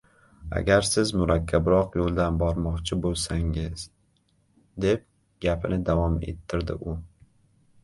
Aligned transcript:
Agar 0.59 0.85
siz 0.85 1.11
murakkabroq 1.17 1.97
yoʻldan 1.99 2.39
bormoqchi 2.43 2.97
boʻlsangiz,– 3.03 3.85
deb 4.89 5.07
gapini 5.49 5.81
davom 5.93 6.19
ettirdi 6.35 6.81
u 6.91 6.99